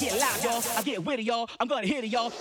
I 0.00 0.02
get 0.02 0.18
loud, 0.18 0.44
y'all. 0.44 0.62
I 0.78 0.82
get 0.82 1.04
witty, 1.04 1.24
y'all. 1.24 1.50
I'm 1.60 1.68
gonna 1.68 1.86
hit 1.86 2.04
it, 2.04 2.06
y'all. 2.06 2.32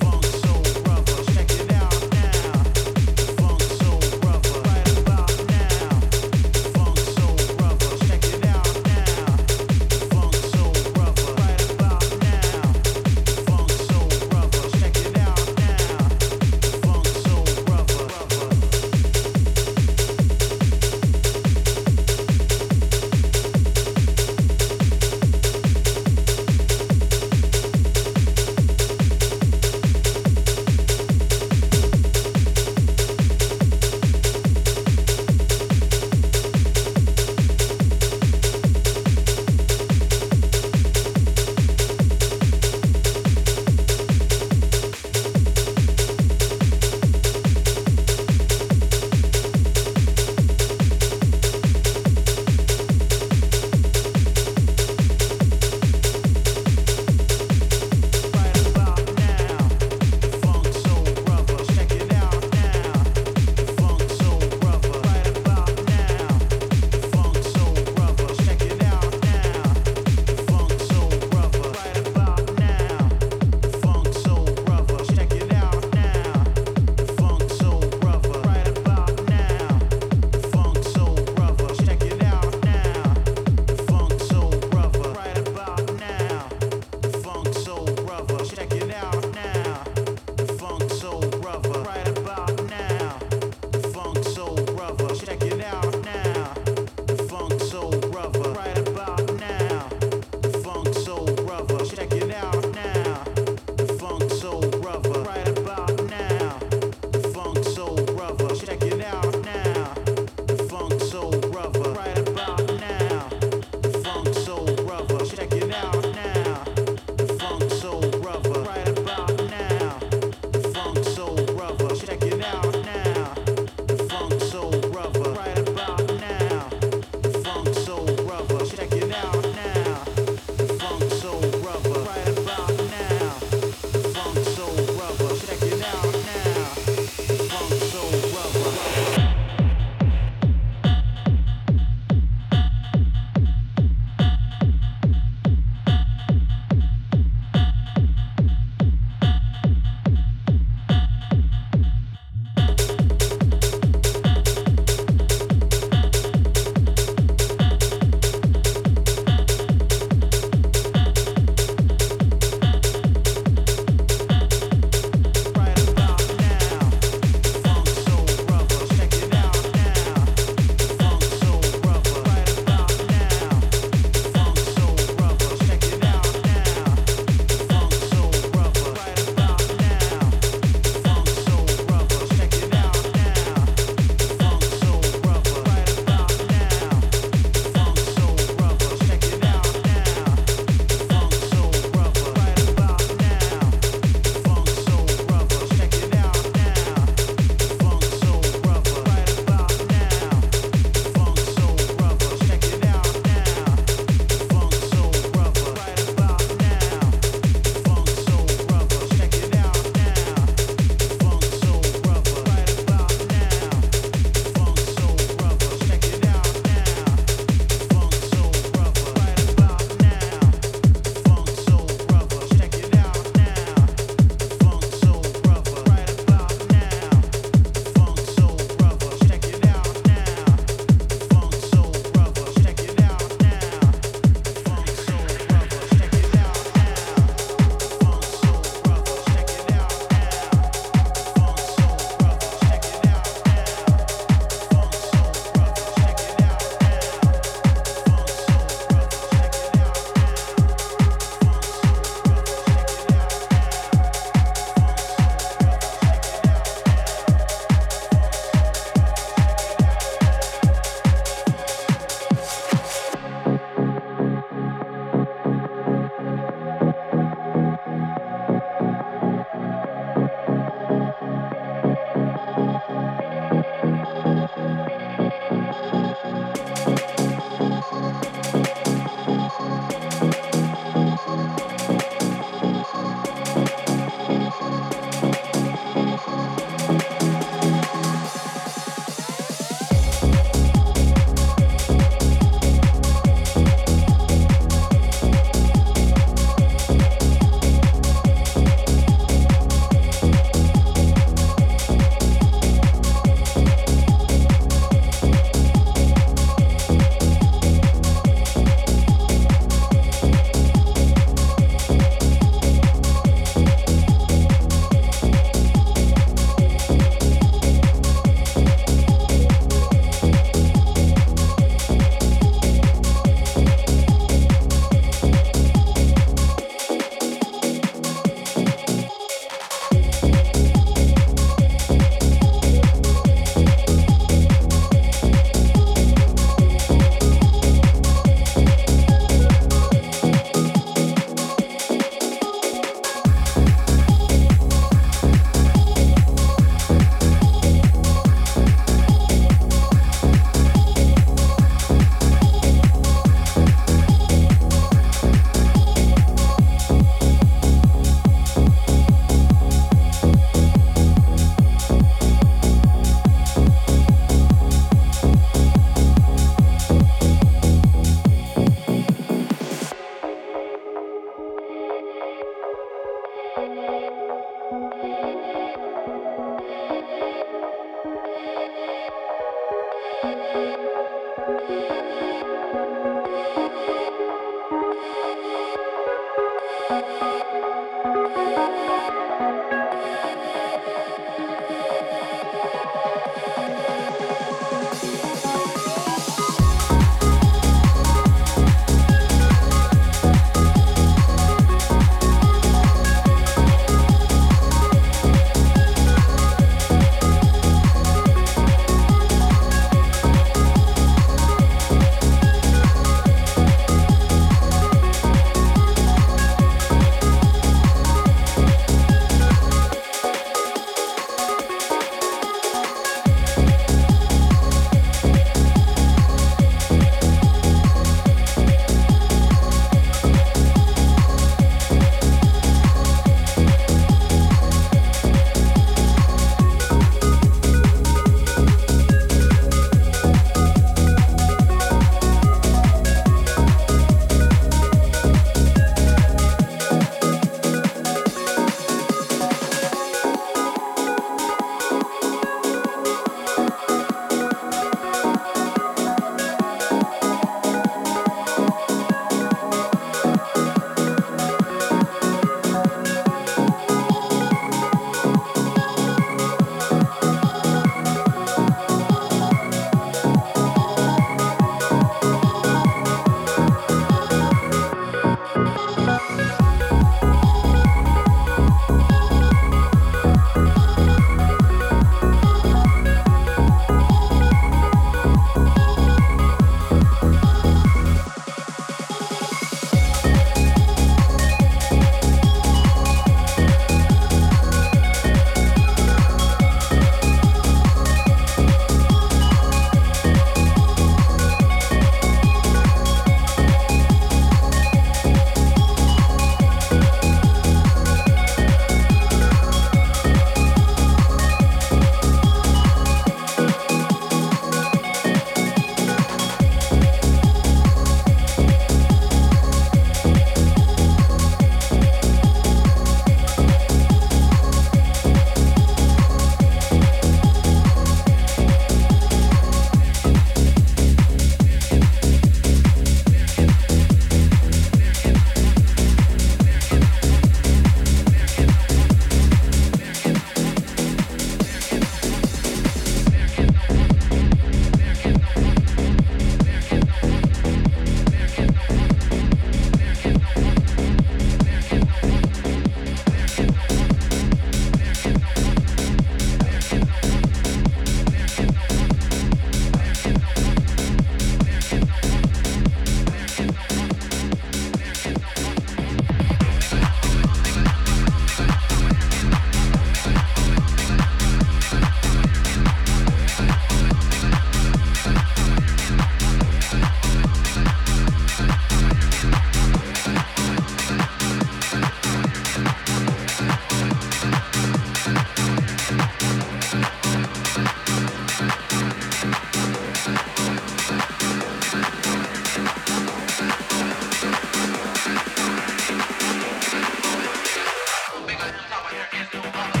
there 599.29 599.41
is 599.41 599.53
no 599.53 599.61
other. 599.61 600.00